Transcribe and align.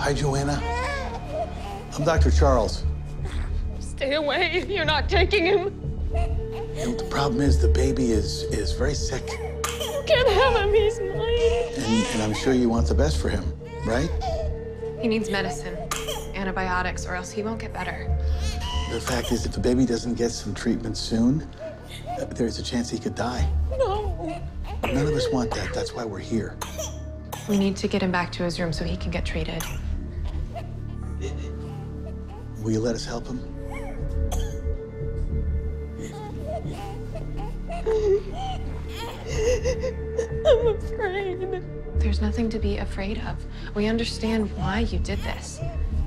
Hi, 0.00 0.14
Joanna. 0.14 0.58
I'm 1.94 2.04
Dr. 2.04 2.30
Charles. 2.30 2.84
Stay 3.80 4.14
away. 4.14 4.64
You're 4.66 4.86
not 4.86 5.10
taking 5.10 5.44
him. 5.44 5.64
You 6.74 6.86
know, 6.86 6.94
the 6.96 7.06
problem 7.10 7.42
is 7.42 7.60
the 7.60 7.68
baby 7.68 8.10
is 8.10 8.44
is 8.44 8.72
very 8.72 8.94
sick, 8.94 9.22
You 9.28 10.02
can't 10.06 10.26
have 10.26 10.56
him. 10.56 10.72
He's 10.72 10.98
mine. 11.00 11.84
and, 11.84 12.06
and 12.14 12.22
I'm 12.22 12.32
sure 12.32 12.54
you 12.54 12.70
want 12.70 12.88
the 12.88 12.94
best 12.94 13.18
for 13.18 13.28
him, 13.28 13.44
right? 13.84 14.08
He 15.02 15.06
needs 15.06 15.30
medicine, 15.30 15.76
antibiotics, 16.34 17.04
or 17.04 17.14
else 17.14 17.30
he 17.30 17.42
won't 17.42 17.60
get 17.60 17.74
better. 17.74 18.08
The 18.90 19.02
fact 19.02 19.30
is, 19.32 19.44
if 19.44 19.52
the 19.52 19.60
baby 19.60 19.84
doesn't 19.84 20.14
get 20.14 20.30
some 20.30 20.54
treatment 20.54 20.96
soon, 20.96 21.46
there's 22.30 22.58
a 22.58 22.62
chance 22.62 22.88
he 22.88 22.98
could 22.98 23.14
die. 23.14 23.46
No. 23.78 24.42
None 24.82 25.06
of 25.06 25.12
us 25.12 25.30
want 25.30 25.50
that. 25.50 25.74
That's 25.74 25.92
why 25.94 26.06
we're 26.06 26.20
here. 26.20 26.56
We 27.50 27.58
need 27.58 27.76
to 27.76 27.86
get 27.86 28.02
him 28.02 28.10
back 28.10 28.32
to 28.32 28.44
his 28.44 28.58
room 28.58 28.72
so 28.72 28.82
he 28.84 28.96
can 28.96 29.10
get 29.10 29.26
treated. 29.26 29.62
Will 32.62 32.72
you 32.72 32.80
let 32.80 32.94
us 32.94 33.06
help 33.06 33.26
him? 33.26 33.40
I'm 40.46 40.66
afraid. 40.66 41.62
There's 42.00 42.20
nothing 42.20 42.50
to 42.50 42.58
be 42.58 42.76
afraid 42.76 43.18
of. 43.18 43.42
We 43.74 43.86
understand 43.86 44.54
why 44.58 44.80
you 44.80 44.98
did 44.98 45.20
this. 45.20 45.60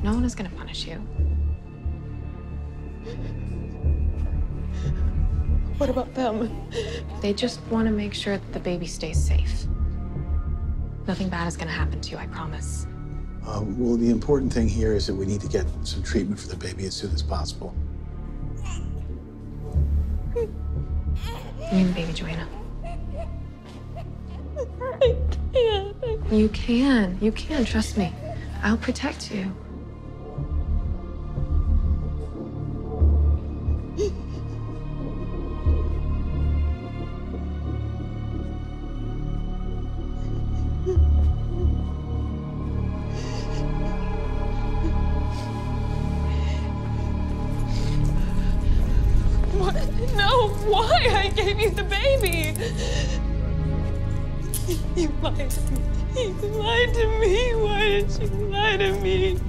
No 0.04 0.14
one 0.14 0.24
is 0.26 0.36
going 0.36 0.50
to 0.50 0.56
punish 0.56 0.86
you. 0.86 0.96
What 5.78 5.90
about 5.90 6.14
them? 6.14 6.70
They 7.22 7.34
just 7.34 7.62
want 7.72 7.88
to 7.88 7.92
make 7.92 8.14
sure 8.14 8.38
that 8.38 8.54
the 8.54 8.60
baby 8.60 8.86
stays 8.86 9.22
safe. 9.22 9.66
Nothing 11.08 11.30
bad 11.30 11.48
is 11.48 11.58
going 11.58 11.68
to 11.68 11.74
happen 11.74 12.00
to 12.00 12.12
you, 12.12 12.18
I 12.18 12.28
promise. 12.28 12.86
Uh, 13.46 13.62
well, 13.78 13.98
the 13.98 14.10
important 14.10 14.54
thing 14.54 14.70
here 14.70 14.94
is 14.94 15.06
that 15.08 15.16
we 15.16 15.26
need 15.26 15.42
to 15.42 15.50
get 15.50 15.66
some 15.84 16.02
treatment 16.02 16.40
for 16.40 16.48
the 16.48 16.56
baby 16.56 16.86
as 16.86 16.96
soon 16.96 17.14
as 17.14 17.22
possible. 17.22 17.76
You 20.36 20.50
mean 21.72 21.88
the 21.88 21.94
baby, 21.94 22.14
Joanna? 22.14 22.48
I 24.82 25.16
can't. 25.54 26.32
You 26.32 26.50
can. 26.50 27.18
You 27.20 27.32
can. 27.32 27.66
Trust 27.66 27.98
me. 27.98 28.14
I'll 28.62 28.78
protect 28.78 29.32
you. 29.32 29.52
No, 50.16 50.50
why? 50.66 51.08
I 51.12 51.30
gave 51.30 51.60
you 51.60 51.70
the 51.72 51.84
baby. 51.84 52.54
You 54.96 55.10
lied 55.22 55.50
to 55.50 55.62
me. 55.72 56.26
You 56.26 56.32
lied 56.50 56.94
to 56.94 57.08
me. 57.20 57.56
Why 57.56 57.80
did 57.80 58.12
you 58.22 58.28
lie 58.48 58.78
to 58.78 58.92
me? 59.00 59.40